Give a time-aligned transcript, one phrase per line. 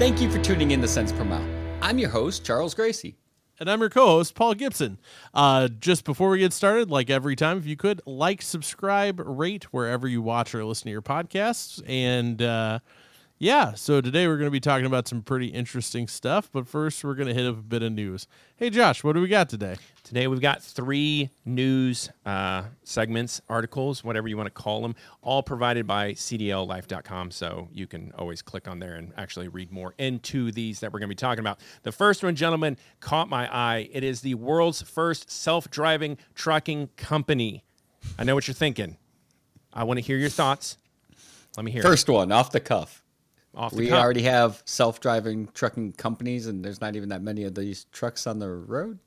[0.00, 1.46] Thank you for tuning in to Cents Per Mile.
[1.82, 3.18] I'm your host, Charles Gracie.
[3.58, 4.96] And I'm your co host, Paul Gibson.
[5.34, 9.64] Uh, just before we get started, like every time, if you could like, subscribe, rate
[9.74, 11.82] wherever you watch or listen to your podcasts.
[11.86, 12.78] And uh,
[13.42, 16.50] yeah, so today we're going to be talking about some pretty interesting stuff.
[16.52, 18.26] But first, we're going to hit up a bit of news.
[18.56, 19.76] Hey, Josh, what do we got today?
[20.04, 25.42] Today we've got three news uh, segments, articles, whatever you want to call them, all
[25.42, 27.30] provided by CDLLife.com.
[27.30, 30.98] So you can always click on there and actually read more into these that we're
[30.98, 31.60] going to be talking about.
[31.82, 33.88] The first one, gentlemen, caught my eye.
[33.90, 37.64] It is the world's first self driving trucking company.
[38.18, 38.98] I know what you're thinking.
[39.72, 40.76] I want to hear your thoughts.
[41.56, 42.12] Let me hear First it.
[42.12, 42.99] one, off the cuff.
[43.54, 44.02] Off we cuff.
[44.02, 48.38] already have self-driving trucking companies, and there's not even that many of these trucks on
[48.38, 48.98] the road.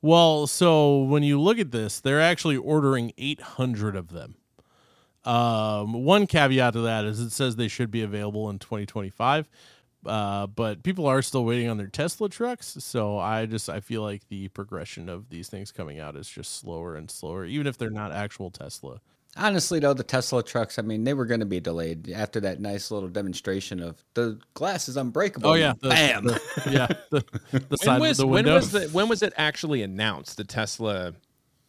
[0.00, 4.36] Well, so when you look at this, they're actually ordering 800 of them.
[5.24, 9.48] Um, one caveat to that is it says they should be available in 2025,
[10.06, 12.76] uh, but people are still waiting on their Tesla trucks.
[12.78, 16.58] So I just I feel like the progression of these things coming out is just
[16.58, 19.00] slower and slower, even if they're not actual Tesla.
[19.38, 22.60] Honestly, though, the Tesla trucks, I mean, they were going to be delayed after that
[22.60, 25.50] nice little demonstration of the glass is unbreakable.
[25.50, 26.24] Oh yeah, the, bam.
[26.24, 29.32] the- yeah, the, the when side was, of the when was the, when was it
[29.36, 30.36] actually announced?
[30.38, 31.14] The Tesla,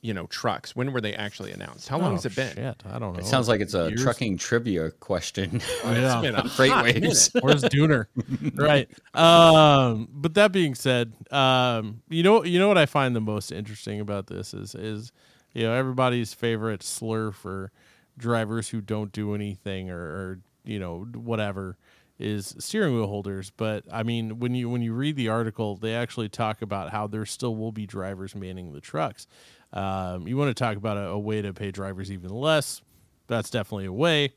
[0.01, 0.75] you know, trucks.
[0.75, 1.87] When were they actually announced?
[1.89, 2.55] How long Oh, has it been?
[2.55, 3.19] Shit, I don't know.
[3.19, 4.01] It sounds like it's a Years?
[4.01, 5.61] trucking trivia question.
[5.83, 6.21] Yeah.
[6.21, 7.41] It's been a FreightWaves.
[7.41, 8.07] Where's Dooner?
[8.55, 8.89] right.
[9.15, 13.51] Um, but that being said, um, you know, you know what I find the most
[13.51, 15.11] interesting about this is, is,
[15.53, 17.71] you know, everybody's favorite slur for
[18.17, 21.77] drivers who don't do anything or, or you know, whatever
[22.19, 23.51] is steering wheel holders.
[23.55, 27.07] But I mean, when you when you read the article, they actually talk about how
[27.07, 29.25] there still will be drivers manning the trucks.
[29.71, 32.81] Um, you want to talk about a, a way to pay drivers even less?
[33.27, 34.33] That's definitely a way.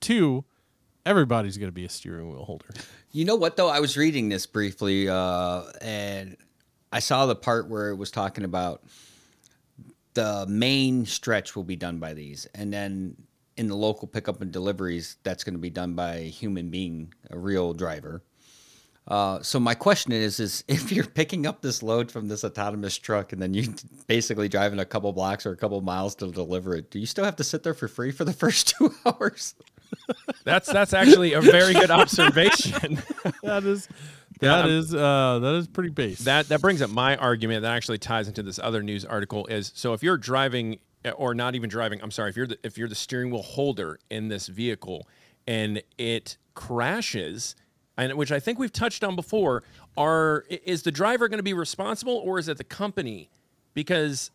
[0.00, 0.44] Two,
[1.04, 2.66] everybody's going to be a steering wheel holder.
[3.10, 3.68] You know what though?
[3.68, 6.36] I was reading this briefly, uh, and
[6.92, 8.82] I saw the part where it was talking about
[10.14, 13.16] the main stretch will be done by these, and then
[13.56, 17.12] in the local pickup and deliveries, that's going to be done by a human being,
[17.30, 18.22] a real driver.
[19.08, 22.96] Uh, so my question is: is if you're picking up this load from this autonomous
[22.96, 23.74] truck and then you
[24.06, 27.24] basically driving a couple blocks or a couple miles to deliver it, do you still
[27.24, 29.54] have to sit there for free for the first two hours?
[30.44, 33.02] That's that's actually a very good observation.
[33.42, 33.88] That is
[34.21, 36.20] Yeah, that I'm- is uh that is pretty base.
[36.20, 39.72] that that brings up my argument that actually ties into this other news article is
[39.74, 40.78] so if you're driving
[41.16, 43.98] or not even driving, I'm sorry, if you're the, if you're the steering wheel holder
[44.08, 45.08] in this vehicle
[45.48, 47.56] and it crashes
[47.96, 49.64] and which I think we've touched on before,
[49.96, 53.30] are is the driver going to be responsible or is it the company?
[53.74, 54.30] Because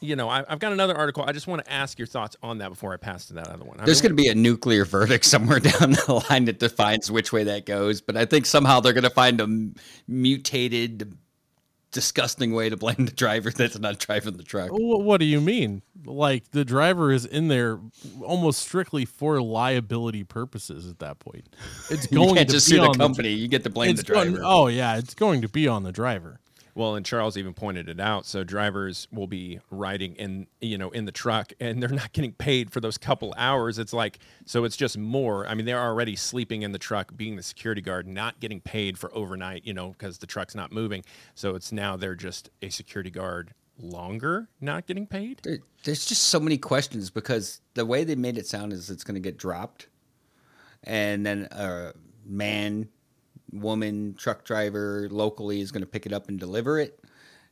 [0.00, 1.24] you know, I, I've got another article.
[1.26, 3.64] I just want to ask your thoughts on that before I pass to that other
[3.64, 3.80] one.
[3.80, 7.32] I There's going to be a nuclear verdict somewhere down the line that defines which
[7.32, 9.74] way that goes, but I think somehow they're going to find a m-
[10.06, 11.16] mutated,
[11.90, 14.68] disgusting way to blame the driver that's not driving the truck.
[14.70, 15.82] What do you mean?
[16.04, 17.80] Like the driver is in there
[18.22, 21.48] almost strictly for liability purposes at that point.
[21.90, 23.94] It's You going can't to just be sue the on company; you get to blame
[23.96, 24.44] the it's going- driver.
[24.46, 26.40] oh yeah, it's going to be on the driver.
[26.78, 28.24] Well, and Charles even pointed it out.
[28.24, 32.30] So drivers will be riding in, you know, in the truck, and they're not getting
[32.30, 33.80] paid for those couple hours.
[33.80, 35.44] It's like, so it's just more.
[35.48, 38.96] I mean, they're already sleeping in the truck, being the security guard, not getting paid
[38.96, 41.02] for overnight, you know, because the truck's not moving.
[41.34, 45.40] So it's now they're just a security guard longer, not getting paid.
[45.42, 49.02] There- there's just so many questions because the way they made it sound is it's
[49.02, 49.88] going to get dropped,
[50.84, 51.92] and then a
[52.24, 52.88] man,
[53.52, 57.00] woman, truck driver locally is going to pick it up and deliver it,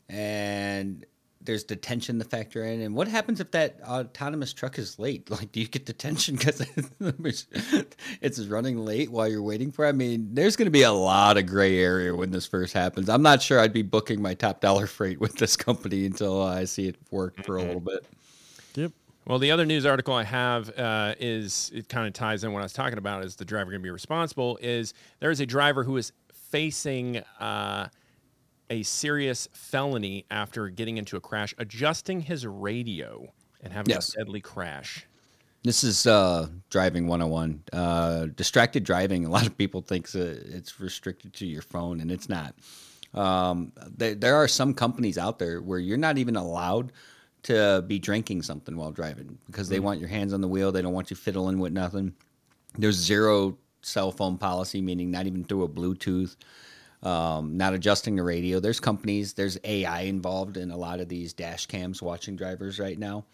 [0.08, 1.04] and
[1.46, 2.80] there's detention to factor in.
[2.80, 5.30] And what happens if that autonomous truck is late?
[5.36, 6.64] Like, do you get detention because
[8.20, 9.84] it's running late while you're waiting for?
[9.84, 9.90] it?
[9.90, 13.10] I mean, there's going to be a lot of gray area when this first happens.
[13.10, 16.64] I'm not sure I'd be booking my top dollar freight with this company until I
[16.64, 18.06] see it work for a little bit.
[18.76, 18.92] Yep.
[19.26, 22.60] Well, the other news article I have uh, is it kind of ties in what
[22.60, 23.24] I was talking about.
[23.24, 24.56] Is the driver going to be responsible?
[24.62, 27.88] Is there is a driver who is facing uh,
[28.70, 33.26] a serious felony after getting into a crash, adjusting his radio
[33.62, 34.14] and having Yes.
[34.14, 35.06] a deadly crash.
[35.64, 37.62] This is uh, driving 101.
[37.72, 42.12] Uh, distracted driving, a lot of people think uh, it's restricted to your phone, and
[42.12, 42.54] it's not.
[43.12, 46.92] Um, there, there are some companies out there where you're not even allowed
[47.44, 50.72] to be drinking something while driving because they want your hands on the wheel.
[50.72, 52.14] They don't want you fiddling with nothing.
[52.78, 56.36] There's zero cell phone policy, meaning not even through a Bluetooth,
[57.02, 58.58] um, not adjusting the radio.
[58.60, 62.98] There's companies, there's AI involved in a lot of these dash cams watching drivers right
[62.98, 63.24] now.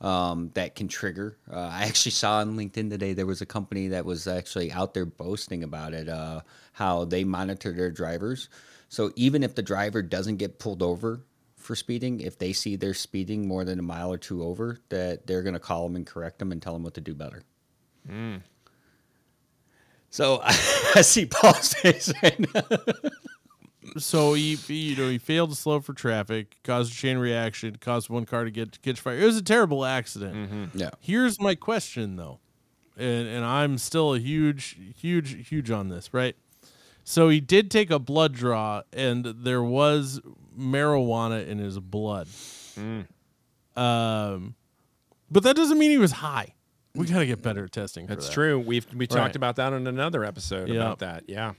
[0.00, 1.38] um, that can trigger.
[1.50, 4.92] Uh, I actually saw on LinkedIn today there was a company that was actually out
[4.94, 6.40] there boasting about it, uh,
[6.72, 8.48] how they monitor their drivers.
[8.88, 11.20] So even if the driver doesn't get pulled over
[11.64, 15.26] for speeding, if they see they're speeding more than a mile or two over, that
[15.26, 17.42] they're going to call them and correct them and tell them what to do better.
[18.08, 18.42] Mm.
[20.10, 22.62] So I see Paul's face right now.
[23.96, 27.76] so he, he, you know, he failed to slow for traffic, caused a chain reaction,
[27.80, 29.18] caused one car to get catch fire.
[29.18, 30.34] It was a terrible accident.
[30.34, 30.78] Mm-hmm.
[30.78, 30.90] Yeah.
[31.00, 32.40] Here's my question though,
[32.96, 36.36] and and I'm still a huge, huge, huge on this, right?
[37.04, 40.20] So he did take a blood draw, and there was
[40.58, 42.28] marijuana in his blood.
[43.76, 44.54] Um,
[45.30, 46.54] but that doesn't mean he was high.
[46.94, 48.06] We got to get better at testing.
[48.06, 48.32] That's that.
[48.34, 48.58] true.
[48.58, 49.36] We've we talked Right.
[49.36, 50.76] about that on another episode Yeah.
[50.76, 51.24] about that.
[51.28, 51.54] Yeah.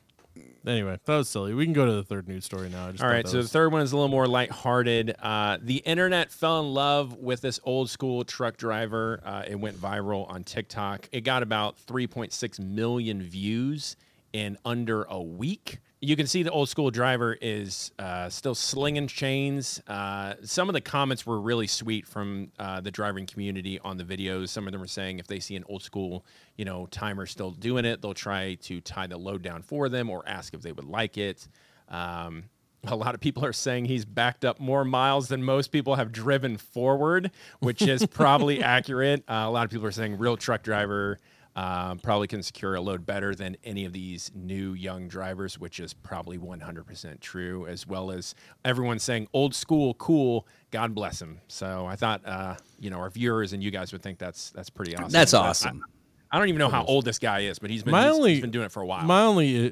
[0.65, 1.53] Anyway, that was silly.
[1.53, 2.87] We can go to the third news story now.
[2.87, 5.15] I just All thought so was- the third one is a little more lighthearted.
[5.21, 9.21] Uh, the internet fell in love with this old school truck driver.
[9.23, 11.07] Uh, it went viral on TikTok.
[11.11, 13.95] It got about 3.6 million views
[14.35, 15.79] in under a week.
[16.01, 19.81] You can see the old school driver is uh, still slinging chains.
[19.87, 24.03] Uh, some of the comments were really sweet from uh, the driving community on the
[24.03, 24.49] videos.
[24.49, 26.25] Some of them were saying if they see an old school,
[26.57, 30.09] you know, timer still doing it, they'll try to tie the load down for them
[30.09, 31.47] or ask if they would like it.
[31.87, 32.43] Um,
[32.83, 36.11] a lot of people are saying he's backed up more miles than most people have
[36.11, 39.23] driven forward, which is probably accurate.
[39.29, 41.19] Uh, a lot of people are saying real truck driver
[41.55, 45.79] um, probably can secure a load better than any of these new young drivers, which
[45.79, 48.35] is probably 100% true, as well as
[48.65, 50.47] everyone saying old school cool.
[50.71, 51.39] God bless him.
[51.47, 54.69] So I thought, uh, you know, our viewers and you guys would think that's that's
[54.69, 55.09] pretty awesome.
[55.11, 55.85] That's But I- awesome.
[56.31, 58.31] I, don't even know how old this guy is, but he's been, My he's- only-
[58.33, 59.05] he's been doing it for a while.
[59.05, 59.71] my only,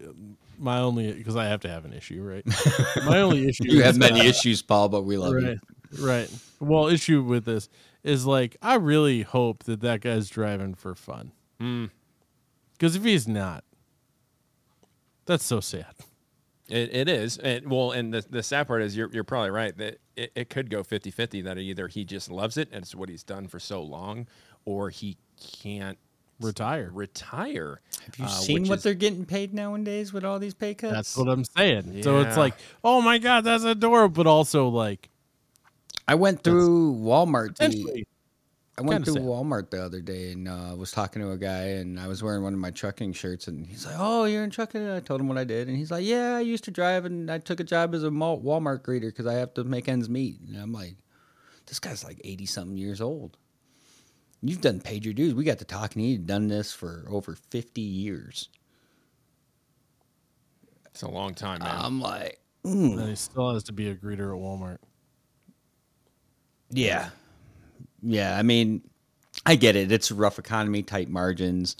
[0.57, 2.45] my only, because I have to have an issue, right?
[3.05, 3.63] my only issue.
[3.65, 5.57] You have many uh, issues, Paul, but we love right,
[5.97, 6.05] you.
[6.07, 6.29] right.
[6.61, 7.67] Well, issue with this
[8.03, 11.33] is like I really hope that that guy's driving for fun.
[11.59, 11.85] Hmm.
[12.73, 13.63] Because if he's not,
[15.25, 15.93] that's so sad.
[16.69, 17.37] It, it is.
[17.37, 20.49] It, well, and the, the sad part is you're, you're probably right that it, it
[20.49, 23.47] could go 50 50 that either he just loves it and it's what he's done
[23.47, 24.27] for so long,
[24.65, 25.17] or he
[25.61, 25.97] can't
[26.41, 26.89] Retire.
[26.93, 27.79] retire.
[28.05, 30.73] Have you uh, seen which what is- they're getting paid nowadays with all these pay
[30.73, 30.93] cuts?
[30.93, 32.01] That's what I'm saying.
[32.03, 32.39] So it's Yeah.
[32.41, 35.09] like, oh my god, that's adorable, but also like,
[36.07, 37.55] I went through Walmart.
[37.57, 38.05] The, essentially,
[38.77, 39.23] I went kinda through sad.
[39.23, 42.41] Walmart the other day and uh, was talking to a guy, and I was wearing
[42.41, 45.21] one of my trucking shirts, and he's like, "Oh, you're in trucking?" And I told
[45.21, 47.59] him what I did, and he's like, "Yeah, I used to drive, and I took
[47.59, 50.73] a job as a Walmart greeter because I have to make ends meet." And I'm
[50.73, 50.95] like,
[51.67, 53.37] "This guy's like eighty something years old.
[54.41, 55.35] You've done paid your dues.
[55.35, 56.01] We got to talking.
[56.01, 58.49] He'd done this for over fifty years."
[60.87, 61.75] It's a long time, man.
[61.75, 64.77] I'm like, mm, and he still has to be a greeter at Walmart.
[66.69, 67.09] Yeah.
[68.03, 68.37] Yeah.
[68.37, 68.81] I mean,
[69.45, 69.91] I get it.
[69.91, 71.77] It's a rough economy, tight margins.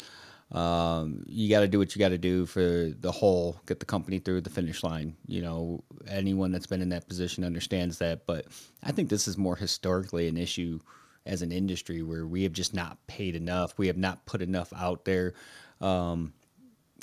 [0.52, 3.86] Um, you got to do what you got to do for the whole, get the
[3.86, 5.16] company through the finish line.
[5.26, 8.28] You know, anyone that's been in that position understands that.
[8.28, 8.46] But
[8.84, 10.80] I think this is more historically an issue
[11.26, 13.78] as an industry where we have just not paid enough.
[13.78, 15.34] We have not put enough out there.
[15.82, 16.34] Um,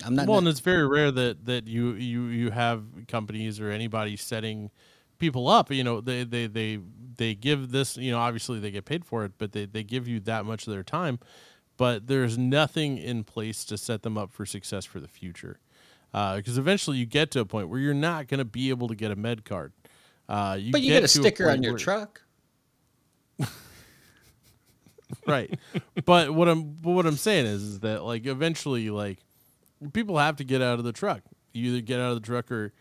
[0.05, 0.29] I'm not.
[0.29, 4.71] well, and it's very rare that that you you you have companies or anybody setting
[5.19, 5.71] people up.
[5.71, 6.79] You know, they they they
[7.21, 7.97] they give this.
[7.99, 10.67] You know, obviously they get paid for it, but they they give you that much
[10.67, 11.19] of their time.
[11.77, 15.59] But there's nothing in place to set them up for success for the future,
[16.13, 18.95] because eventually you get to a point where you're not going to be able to
[18.95, 19.73] get a med card.
[20.29, 22.23] Uh, you but you get get a sticker point on your where- truck.
[25.27, 25.59] right
[26.05, 29.19] but what i'm but what i'm saying is, is that like eventually like
[29.93, 31.21] people have to get out of the truck
[31.53, 32.73] you either get out of the truck or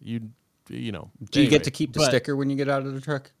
[0.00, 0.30] you
[0.68, 2.94] you know Do you get to keep the but- sticker when you get out of
[2.94, 3.32] the truck?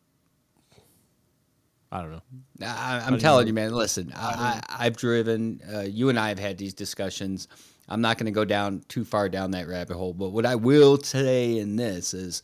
[1.92, 2.22] I don't know
[2.62, 3.48] I, you telling know?
[3.48, 3.72] you, man.
[3.72, 5.60] Listen, I, I've driven.
[5.72, 7.48] Uh, you and I have had these discussions.
[7.88, 10.12] I'm not going to go down too far down that rabbit hole.
[10.12, 12.42] But what I will say in this is,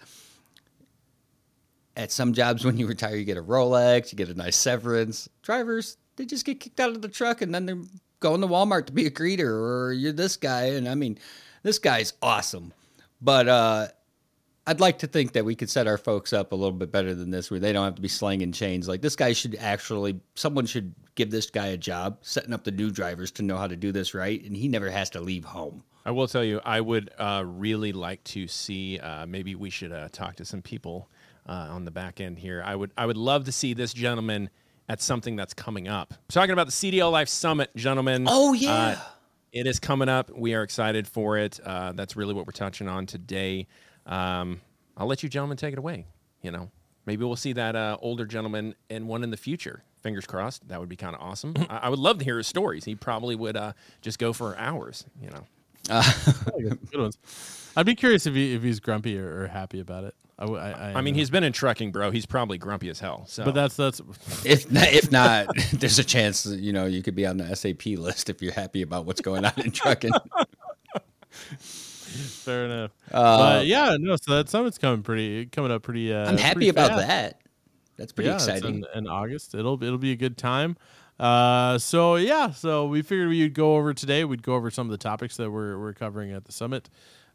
[1.97, 5.29] at some jobs when you retire, you get a Rolex, you get a nice severance.
[5.43, 7.83] Drivers, they just get kicked out of the truck, and then they're
[8.21, 10.67] going to Walmart to be a greeter, or you're this guy.
[10.67, 11.19] And I mean,
[11.63, 12.73] this guy's awesome.
[13.21, 13.89] But uh,
[14.67, 17.15] I'd like to think that we could set our folks up a little bit better
[17.15, 18.87] than this, where they don't have to be slinging chains.
[18.89, 22.71] Like this guy should actually, someone should give this guy a job, setting up the
[22.71, 25.45] new drivers to know how to do this right, and he never has to leave
[25.45, 25.83] home.
[26.05, 28.99] I will tell you, I would uh, really like to see.
[28.99, 31.09] Uh, maybe we should uh, talk to some people
[31.49, 32.63] uh, on the back end here.
[32.65, 34.49] I would, I would love to see this gentleman
[34.89, 36.15] at something that's coming up.
[36.29, 38.27] talking about the CDL Life Summit, gentlemen.
[38.29, 39.01] Oh, Uh, yeah.
[39.53, 40.31] it is coming up.
[40.37, 41.59] We are excited for it.
[41.65, 43.67] Uh, that's really what we're touching on today.
[44.07, 44.61] Um,
[44.97, 46.07] I'll let you gentlemen take it away.
[46.43, 46.71] You know,
[47.07, 49.83] maybe we'll see that uh, older gentleman and one in the future.
[50.03, 50.67] Fingers crossed.
[50.69, 51.55] That would be kind of awesome.
[51.71, 52.85] I, I would love to hear his stories.
[52.85, 55.05] He probably would uh, just go for hours.
[55.21, 55.47] You know.
[55.91, 56.13] Uh,
[56.59, 57.19] Good ones.
[57.77, 60.15] I'd be curious if he if he's grumpy or, or happy about it.
[60.39, 62.11] I mean, he's been in trucking, bro.
[62.11, 63.25] He's probably grumpy as hell.
[63.27, 64.01] So, but that's that's
[64.45, 67.55] If not, if not, there's a chance that you know you could be on the
[67.55, 70.13] SAP list if you're happy about what's going on in trucking.
[72.45, 72.91] fair enough.
[73.11, 74.17] but yeah, no.
[74.17, 76.13] So that summit's coming pretty coming up pretty.
[76.13, 77.07] Uh, I'm happy pretty about fast.
[77.07, 77.41] that.
[77.97, 78.85] That's pretty yeah, it's exciting.
[78.95, 79.55] in, in August.
[79.55, 80.77] It'll it'll be a good time.
[81.21, 84.25] Uh, so yeah, so we figured we'd go over today.
[84.25, 86.89] We'd go over some of the topics that we're we're covering at the summit.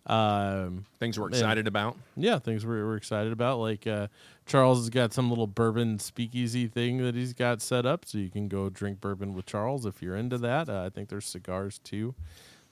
[0.07, 1.97] Um, things we're excited about.
[2.15, 3.59] yeah, things we're, we're excited about.
[3.59, 4.07] Like uh,
[4.45, 8.29] Charles has got some little bourbon speakeasy thing that he's got set up, so you
[8.29, 10.69] can go drink bourbon with Charles if you're into that.
[10.69, 12.15] Uh, I think there's cigars too.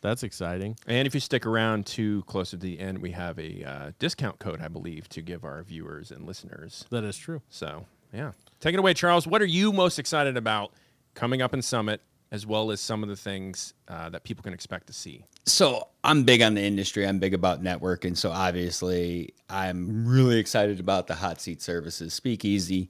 [0.05, 0.77] That's exciting.
[0.85, 4.38] And if you stick around to closer to the end, we have a uh, discount
[4.38, 6.85] code, I believe, to give our viewers and listeners.
[6.91, 7.41] That is true.
[7.50, 8.33] So, yeah.
[8.59, 9.25] Take it away, Charles.
[9.25, 10.74] What are you most excited about
[11.15, 14.53] coming up in Summit, as well as some of the things uh, that people can
[14.53, 15.25] expect to see?
[15.47, 17.07] So I'm big on the industry.
[17.07, 18.15] I'm big about networking.
[18.15, 22.89] So obviously, I'm really excited about the hot seat services, Speakeasy.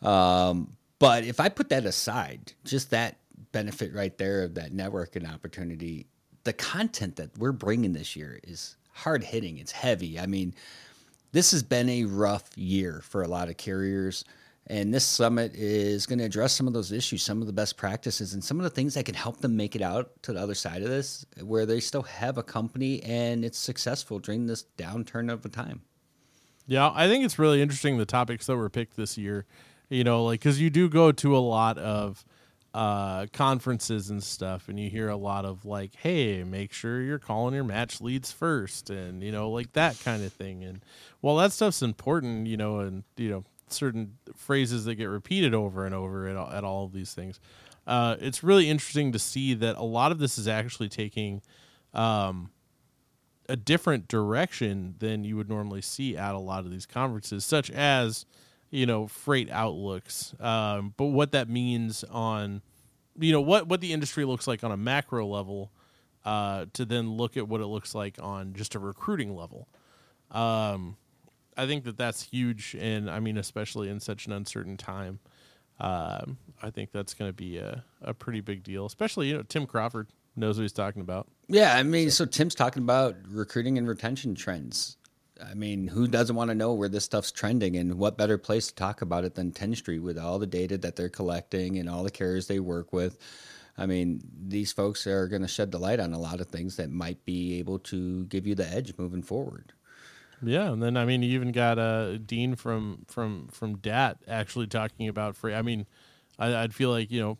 [0.00, 3.18] Um, but if I put that aside, just that
[3.52, 6.06] benefit right there of that networking opportunity,
[6.46, 9.58] the content that we're bringing this year is hard hitting.
[9.58, 10.18] It's heavy.
[10.18, 10.54] I mean,
[11.32, 14.24] this has been a rough year for a lot of carriers.
[14.68, 17.76] And this summit is going to address some of those issues, some of the best
[17.76, 20.40] practices, and some of the things that can help them make it out to the
[20.40, 24.64] other side of this, where they still have a company and it's successful during this
[24.78, 25.82] downturn of a time.
[26.66, 29.46] Yeah, I think it's really interesting the topics that were picked this year.
[29.88, 32.24] You know, like because you do go to a lot of
[32.76, 37.18] uh, conferences and stuff, and you hear a lot of like, "Hey, make sure you're
[37.18, 40.62] calling your match leads first, and you know, like that kind of thing.
[40.62, 40.84] And
[41.22, 45.86] while that stuff's important, you know, and you know, certain phrases that get repeated over
[45.86, 47.40] and over at all, at all of these things,
[47.86, 51.40] uh, it's really interesting to see that a lot of this is actually taking.
[51.94, 52.50] Um,
[53.48, 57.70] a different direction than you would normally see at a lot of these conferences, such
[57.70, 58.26] as
[58.70, 60.34] you know freight outlooks.
[60.40, 62.62] Um, but what that means on
[63.18, 65.72] you know what what the industry looks like on a macro level,
[66.24, 69.68] uh, to then look at what it looks like on just a recruiting level.
[70.30, 70.96] Um,
[71.56, 75.20] I think that that's huge, and I mean especially in such an uncertain time.
[75.78, 79.42] Um, I think that's going to be a, a pretty big deal, especially you know
[79.42, 81.28] Tim Crawford knows what he's talking about.
[81.48, 84.96] Yeah, I mean, so, Tim's talking about recruiting and retention trends.
[85.44, 88.68] I mean, who doesn't want to know where this stuff's trending, and what better place
[88.68, 92.02] to talk about it than Tenstreet with all the data that they're collecting and all
[92.02, 93.18] the carriers they work with.
[93.78, 96.76] I mean, these folks are going to shed the light on a lot of things
[96.76, 99.74] that might be able to give you the edge moving forward.
[100.42, 104.66] Yeah, and then I mean, you even got uh, Dean from from from DAT actually
[104.66, 105.56] talking about freight.
[105.56, 105.86] I mean,
[106.38, 107.38] I, I'd feel like you know,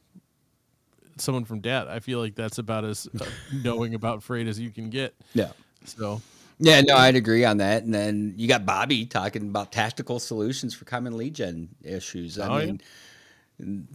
[1.19, 1.89] someone from DAT.
[1.89, 5.15] I feel like that's about as uh, knowing about freight as you can get.
[5.35, 5.51] Yeah.
[5.85, 6.23] So
[6.59, 7.83] Yeah, no, I'd agree on that.
[7.83, 12.39] And then you got Bobby talking about tactical solutions for common lead gen issues.
[12.39, 12.73] I Oh, yeah.
[13.59, 13.89] mean,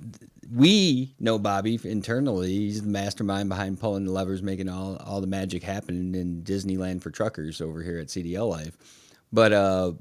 [0.54, 2.50] we know Bobby internally.
[2.50, 7.02] He's the mastermind behind pulling the levers, making all, all the magic happen in Disneyland
[7.02, 8.78] for truckers over here at CDL Life.
[9.34, 9.94] But uh,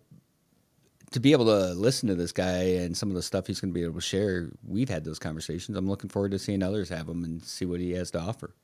[1.12, 3.72] to be able to listen to this guy and some of the stuff he's going
[3.72, 5.76] to be able to share, we've had those conversations.
[5.76, 8.54] I'm looking forward to seeing others have them and see what he has to offer.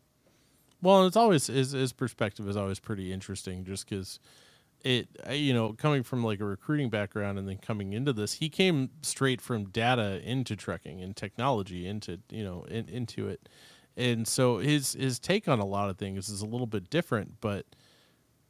[0.86, 4.20] Well, it's always his his perspective is always pretty interesting, just because
[4.82, 8.48] it you know coming from like a recruiting background and then coming into this, he
[8.48, 13.48] came straight from data into trucking and technology into you know in, into it,
[13.96, 17.40] and so his his take on a lot of things is a little bit different,
[17.40, 17.66] but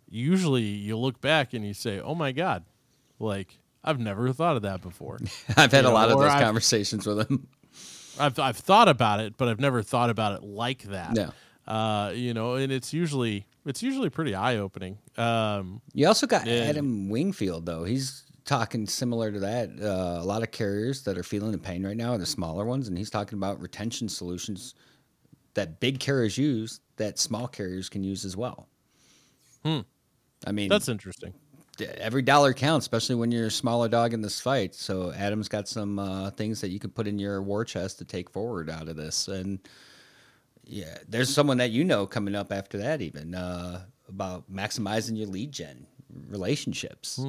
[0.07, 2.65] usually you look back and you say, oh my god,
[3.19, 5.19] like I've never thought of that before.
[5.57, 7.47] I've had You a lot of those I've- conversations with him.
[8.19, 11.15] I've I've thought about it, but I've never thought about it like that.
[11.15, 11.33] No.
[11.67, 14.99] Uh, you know, and it's usually it's usually pretty eye opening.
[15.17, 16.61] Um, You also got Yeah.
[16.65, 17.85] Adam Wingfield though.
[17.85, 19.71] He's talking similar to that.
[19.81, 22.65] Uh, a lot of carriers that are feeling the pain right now are the smaller
[22.65, 24.75] ones, and he's talking about retention solutions
[25.55, 28.69] that big carriers use that small carriers can use as well.
[29.65, 29.81] Hmm.
[30.47, 31.35] I mean, that's interesting.
[31.99, 34.75] every dollar counts, especially when you're a smaller dog in this fight.
[34.75, 38.05] So Adam's got some uh, things that you can put in your war chest to
[38.05, 39.59] take forward out of this, and
[40.67, 45.29] yeah, there's someone that you know coming up after that, even uh, about maximizing your
[45.29, 45.87] lead gen
[46.29, 47.21] relationships.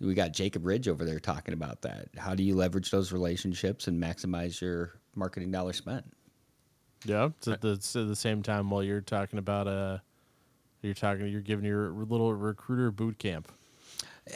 [0.00, 2.08] We got Jacob Ridge over there talking about that.
[2.18, 6.04] How do you leverage those relationships and maximize your marketing dollar spent?
[7.04, 9.98] Yeah, it's at the, it's at the same time while you're talking about uh,
[10.82, 13.50] you're talking, you're giving your little recruiter boot camp.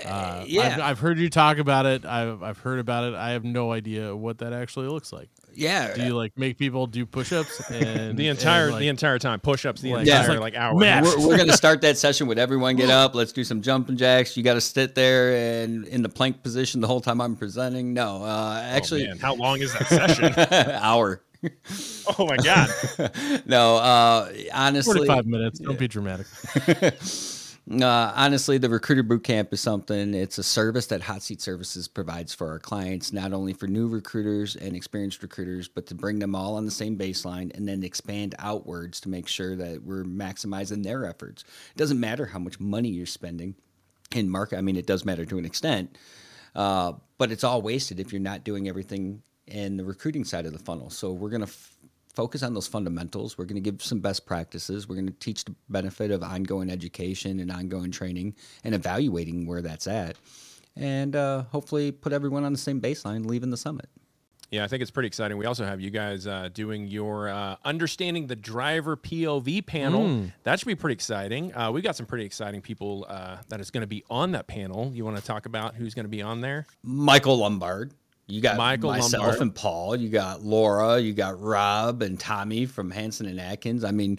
[0.04, 0.62] Uh, yeah.
[0.62, 2.04] I've, I've heard you talk about it.
[2.04, 3.14] I've I've heard about it.
[3.14, 5.28] I have no idea what that actually looks like.
[5.56, 5.94] Yeah.
[5.94, 9.40] Do you like make people do push-ups and The entire and, like, the entire time,
[9.40, 10.38] push-ups the Like- entire Yeah.
[10.38, 10.78] like hour.
[10.78, 11.04] Matt.
[11.04, 13.14] we're, we're going to start that session with everyone get up.
[13.14, 14.36] Let's do some jumping jacks.
[14.36, 17.92] You got to sit there and in the plank position the whole time I'm presenting.
[17.94, 20.34] No, uh, Oh, actually, man, how long is that session?
[20.80, 21.22] hour.
[22.18, 22.70] oh my god!
[23.46, 25.58] No, uh, honestly, forty-five minutes.
[25.60, 26.26] Don't be dramatic.
[27.68, 30.14] Uh, honestly, the recruiter boot camp is something.
[30.14, 33.88] It's a service that Hot Seat Services provides for our clients, not only for new
[33.88, 37.82] recruiters and experienced recruiters, but to bring them all on the same baseline and then
[37.82, 41.42] expand outwards to make sure that we're maximizing their efforts.
[41.75, 43.56] It doesn't matter how much money you're spending
[44.14, 44.58] in market.
[44.58, 45.99] I mean, it does matter to an extent,
[46.54, 50.52] uh, but it's all wasted if you're not doing everything in the recruiting side of
[50.52, 50.90] the funnel.
[50.90, 51.75] So we're going to f-
[52.16, 53.38] focus on those fundamentals.
[53.38, 54.88] We're going to give some best practices.
[54.88, 59.62] We're going to teach the benefit of ongoing education and ongoing training and evaluating where
[59.62, 60.16] that's at.
[60.75, 63.88] And uh, hopefully put everyone on the same baseline leaving the summit.
[64.50, 65.37] Yeah, I think it's pretty exciting.
[65.38, 70.30] We also have you guys uh, doing your uh, understanding the driver POV panel.
[70.44, 71.54] That should be pretty exciting.
[71.54, 74.46] Uh, we got some pretty exciting people uh, that is going to be on that
[74.46, 74.92] panel.
[74.94, 76.66] You want to talk about who's going to be on there?
[76.85, 77.92] Michael Lombard.
[78.28, 79.40] You got Michael myself Lombard.
[79.40, 79.97] and Paul.
[79.97, 80.99] You got Laura.
[80.99, 83.85] You got Rob and Tommy from Hanson and Atkins.
[83.85, 84.18] I mean,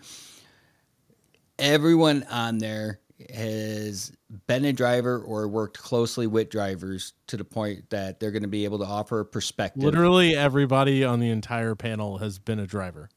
[1.60, 3.00] everyone on there
[3.34, 4.12] has
[4.46, 8.48] been a driver or worked closely with drivers to the point that they're going to
[8.48, 9.84] be able to offer a perspective.
[9.84, 13.10] Literally everybody on the entire panel has been a driver,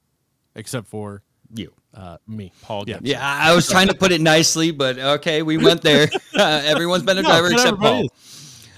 [0.55, 1.23] except for
[1.55, 1.73] you.
[1.95, 2.53] uh, me.
[2.63, 2.95] Paul Yeah.
[2.95, 3.07] Gibson.
[3.07, 6.09] Yeah, I I was trying to put it nicely, but okay, we went there.
[6.33, 8.05] Uh, everyone's been a No, driver except everybody Paul.
[8.17, 8.30] is.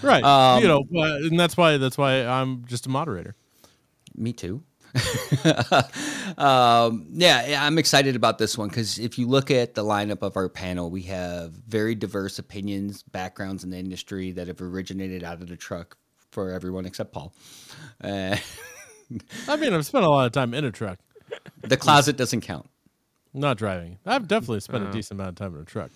[0.02, 0.22] Right.
[0.24, 3.34] Um, you know, and that's why that's why I'm just a moderator.
[4.14, 4.62] Me too.
[6.36, 10.22] um, yeah, yeah, I'm excited about this one because if you look at the lineup
[10.22, 15.24] of our panel, we have very diverse opinions, backgrounds in the industry that have originated
[15.24, 15.96] out of the truck
[16.30, 17.32] for everyone except Paul.
[18.02, 18.36] Uh,
[19.48, 20.98] I mean, I've spent a lot of time in a truck,
[21.62, 22.68] the closet doesn't count.
[23.32, 23.98] not driving.
[24.04, 25.90] I've definitely spent a decent amount of time in a truck,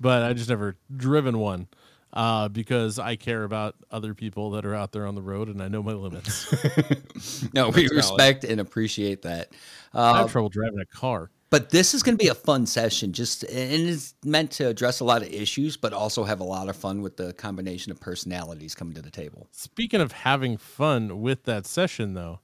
[0.00, 1.68] but I just never driven one
[2.12, 5.62] uh, because I care about other people that are out there on the road and
[5.62, 6.46] I know my limits.
[7.54, 9.52] No, we respect and appreciate that.
[9.94, 11.30] I Uh, have trouble driving a car.
[11.50, 15.00] but this is going to be a fun session just and it's meant to address
[15.00, 17.98] a lot of issues but also have a lot of fun with the combination of
[18.00, 22.40] personalities coming to the table Speaking of having fun with that session, though,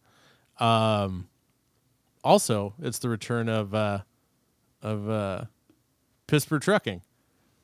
[0.58, 1.28] um,
[2.22, 4.00] also it's the return of uh,
[4.82, 5.44] of uh,
[6.26, 7.02] Pisper Trucking.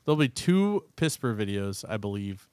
[0.05, 2.49] There'll be two Pisper videos, I believe,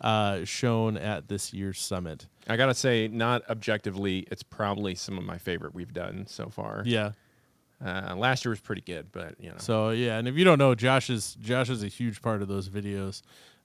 [0.00, 2.26] uh, shown at this year's summit.
[2.48, 6.82] I gotta say, not objectively, it's probably some of my favorite we've done so far.
[6.86, 7.12] Yeah.
[7.84, 10.58] Uh, last year was pretty good, but you know, So yeah, and if you don't
[10.58, 13.22] know, Josh is Josh is a huge part of those videos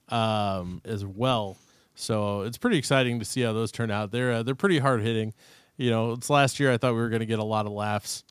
[0.09, 1.55] um, as well.
[1.95, 4.11] So it's pretty exciting to see how those turn out.
[4.11, 5.33] They're uh, they're pretty hard hitting.
[5.77, 7.71] You know, it's last year I thought we were going to get a lot of
[7.71, 8.23] laughs.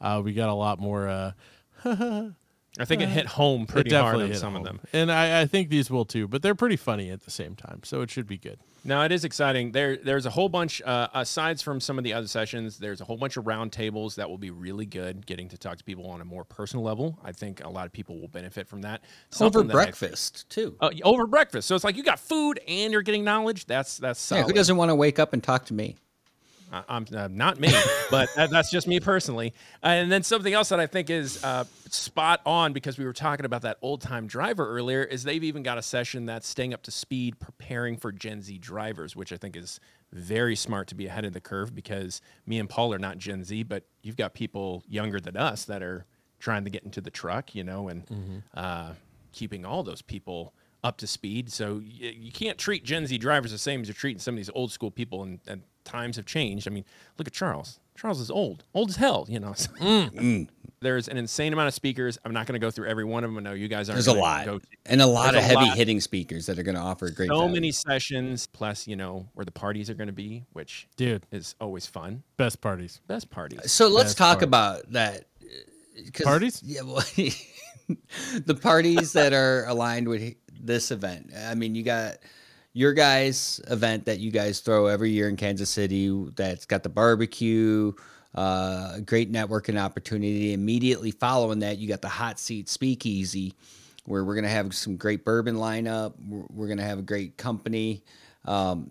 [0.00, 1.34] Uh, we got a lot more.
[2.78, 4.62] I think it hit home pretty hard on hit some home.
[4.62, 4.80] of them.
[4.92, 6.28] and I, I think these will too.
[6.28, 8.58] But they're pretty funny at the same time, so it should be good.
[8.84, 9.72] Now it is exciting.
[9.72, 10.80] There, there's a whole bunch.
[10.82, 14.28] Uh, aside from some of the other sessions, there's a whole bunch of roundtables that
[14.30, 15.26] will be really good.
[15.26, 17.92] Getting to talk to people on a more personal level, I think a lot of
[17.92, 19.00] people will benefit from that.
[19.00, 21.66] over Something that I- breakfast too Uh, over breakfast.
[21.66, 23.66] So it's like you got food and you're getting knowledge.
[23.66, 24.50] That's that's yeah, solid.
[24.50, 26.00] who doesn't want to wake up and talk to me I-
[26.72, 27.72] I'm uh, not me,
[28.10, 29.52] but that, that's just me personally.
[29.82, 33.12] Uh, and then something else that I think is uh, spot on because we were
[33.12, 36.74] talking about that old time driver earlier is they've even got a session that's staying
[36.74, 39.78] up to speed, preparing for Gen Z drivers, which I think is
[40.12, 43.44] very smart to be ahead of the curve because me and Paul are not Gen
[43.44, 46.04] Z, but you've got people younger than us that are
[46.40, 48.92] trying to get into the truck, you know, and uh,
[49.32, 50.52] keeping all those people
[50.84, 51.50] up to speed.
[51.50, 54.36] So y- you can't treat Gen Z drivers the same as you're treating some of
[54.38, 56.68] these old school people, and, and times have changed.
[56.68, 56.84] I mean,
[57.16, 57.80] look at Charles.
[57.96, 59.24] Charles is old, old as hell.
[59.26, 59.54] You know,
[60.80, 62.18] there's an insane amount of speakers.
[62.26, 63.38] I'm not going to go through every one of them.
[63.38, 63.96] I know you guys aren't.
[63.96, 65.76] There's a lot Go and a lot There's of a heavy lot.
[65.78, 67.54] hitting speakers that are going to offer great so value.
[67.54, 71.54] many sessions, plus you know where the parties are going to be, which Dude, is
[71.58, 72.22] always fun.
[72.36, 73.00] best parties.
[73.06, 73.72] Best parties.
[73.72, 74.42] So let's Best talk part.
[74.44, 75.24] about that.
[75.40, 75.46] uh,
[76.12, 76.62] 'cause- Parties?
[76.62, 77.02] Yeah, well,
[78.44, 81.30] the parties that are aligned with this event.
[81.34, 82.16] I mean, you got
[82.76, 86.90] your guys' event that you guys throw every year in Kansas City that's got the
[86.90, 87.90] barbecue,
[88.34, 90.52] uh, great networking opportunity.
[90.52, 93.54] Immediately following that, you got the hot seat speakeasy
[94.04, 96.12] where we're going to have some great bourbon lineup.
[96.28, 98.04] We're, going to have a great company.
[98.44, 98.90] Um,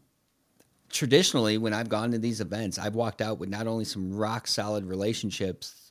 [0.89, 4.47] traditionally when I've gone to these events, I've walked out with not only some rock
[4.47, 5.84] solid relationships,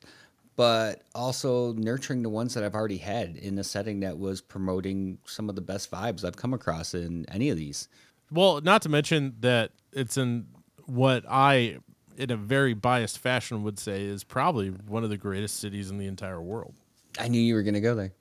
[0.55, 5.17] but also nurturing the ones that I've already had in a setting that was promoting
[5.25, 7.89] some of the best vibes I've come across in any of these.
[8.31, 10.47] Well, not to mention that it's in
[10.85, 11.77] what I,
[12.17, 15.97] in a very biased fashion, would say is probably one of the greatest cities in
[15.97, 16.73] the entire world.
[17.19, 18.13] I knew you were going to go there.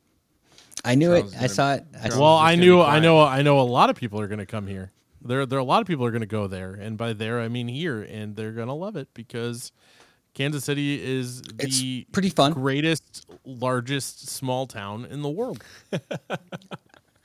[0.84, 1.40] I knew Charles it.
[1.40, 1.86] I saw it.
[2.02, 4.38] I saw well, I knew, I know, I know a lot of people are going
[4.40, 4.90] to come here.
[5.22, 7.40] There, there are a lot of people are going to go there, and by there
[7.40, 9.72] I mean here, and they're going to love it because
[10.34, 12.52] Kansas City is It's the pretty fun.
[12.52, 15.62] greatest, largest small town in the world.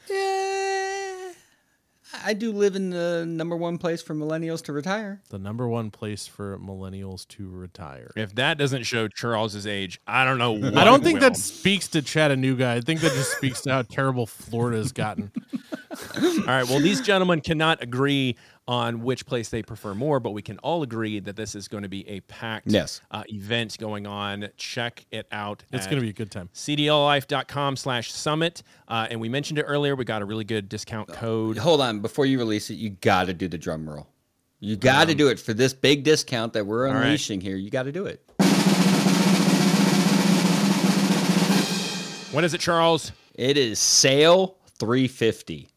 [0.10, 1.32] Yeah.
[2.24, 5.22] I do live in the number one place for millennials to retire.
[5.30, 8.12] The number one place for millennials to retire.
[8.15, 10.54] If that doesn't show Charles's age, I don't know.
[10.54, 11.30] What I don't think will.
[11.30, 12.67] that speaks to Chattanooga.
[12.67, 15.32] I think that just speaks to how terrible Florida's gotten.
[16.19, 16.67] All right.
[16.67, 18.36] Well, these gentlemen cannot agree
[18.69, 21.82] on which place they prefer more, but we can all agree that this is going
[21.82, 23.01] to be a packed Yes.
[23.10, 24.47] uh, event going on.
[24.58, 25.63] Check it out.
[25.71, 26.49] It's going to be a good time.
[26.53, 28.62] cdllife.com slash summit.
[28.88, 29.95] Uh, and we mentioned it earlier.
[29.95, 31.58] We got a really good discount code.
[31.58, 34.05] Hold on, before you release it, you got to do the drum roll.
[34.60, 37.03] You got to do it for this big discount that we're right.
[37.05, 37.55] unleashing here.
[37.55, 38.21] You got to do it.
[42.32, 43.12] What is it, Charles?
[43.34, 45.67] It is sale 350.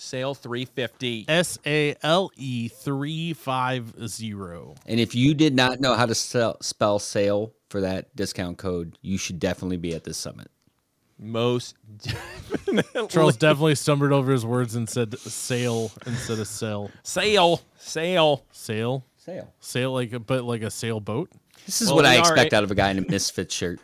[0.00, 1.24] Sale 350.
[1.28, 4.76] S A L E three five zero.
[4.86, 8.96] And if you did not know how to sell, spell sale for that discount code,
[9.02, 10.50] you should definitely be at this summit.
[11.18, 11.74] Most
[13.08, 16.92] Charles definitely stumbled over his words and said sail instead of sell.
[17.02, 17.60] sale.
[17.76, 18.44] Sale.
[18.52, 19.52] Sail, Sale.
[19.58, 21.28] sail like a but like a sailboat.
[21.66, 23.80] This is Well, what I expect a- out of a guy in a Misfit shirt.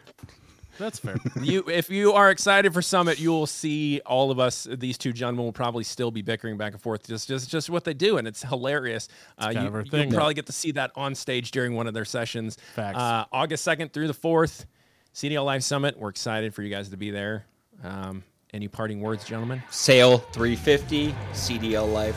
[0.78, 1.16] That's fair.
[1.42, 4.66] you if you are excited for Summit, you will see all of us.
[4.70, 7.06] These two gentlemen will probably still be bickering back and forth.
[7.06, 9.08] Just just just what they do, and it's hilarious.
[9.38, 10.10] Uh, you, of You'll thing.
[10.12, 12.58] probably get to see that on stage during one of their sessions.
[12.74, 12.98] Facts.
[12.98, 14.66] Uh, August second through the fourth,
[15.14, 15.98] CDL Life Summit.
[15.98, 17.46] We're excited for you guys to be there.
[17.82, 19.62] Um, any parting words, gentlemen?
[19.70, 22.14] Sale 350, cdllife.com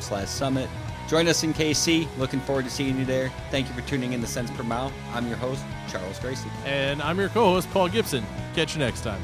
[0.00, 0.70] slash summit.
[1.08, 2.08] Join us in KC.
[2.18, 3.30] Looking forward to seeing you there.
[3.50, 4.92] Thank you for tuning in to Cents Per Mile.
[5.12, 6.48] I'm your host, Charles Gracie.
[6.64, 8.24] and I'm your co-host Paul Gibson.
[8.54, 9.20] Catch you next time.